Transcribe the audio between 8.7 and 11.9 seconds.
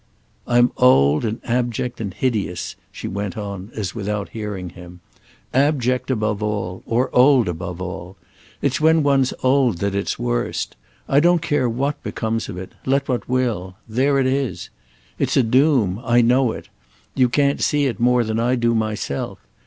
when one's old that it's worst. I don't care